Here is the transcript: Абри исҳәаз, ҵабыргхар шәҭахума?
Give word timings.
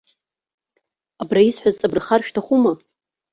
Абри 1.21 1.43
исҳәаз, 1.49 1.75
ҵабыргхар 1.79 2.21
шәҭахума? 2.27 2.73